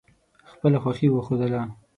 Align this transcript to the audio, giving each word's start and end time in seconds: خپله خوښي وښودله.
خپله 0.51 0.77
خوښي 0.83 1.07
وښودله. 1.11 1.61